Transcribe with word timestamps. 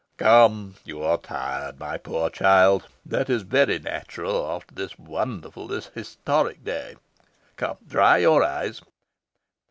"Come, 0.17 0.77
you 0.83 1.03
are 1.03 1.19
tired, 1.19 1.77
my 1.79 1.99
poor 1.99 2.31
child. 2.31 2.87
That 3.05 3.29
is 3.29 3.43
very 3.43 3.77
natural 3.77 4.43
after 4.49 4.73
this 4.73 4.97
wonderful, 4.97 5.67
this 5.67 5.91
historic 5.93 6.63
day. 6.63 6.95
Come 7.55 7.77
dry 7.87 8.17
your 8.17 8.43
eyes. 8.43 8.81